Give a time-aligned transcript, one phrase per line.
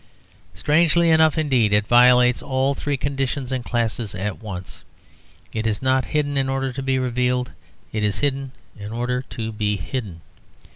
[0.55, 4.83] Strangely enough, indeed, it violates all three conditions and classes at once.
[5.53, 7.51] It is not hidden in order to be revealed:
[7.93, 10.21] it is hidden in order to be hidden.